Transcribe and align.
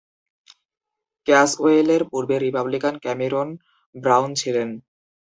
ক্যাসওয়েলের 1.27 2.01
পূর্বে 2.11 2.35
Republican 2.39 2.95
Cameron 3.03 3.47
Brown 3.95 4.29
ছিলেন। 4.35 4.69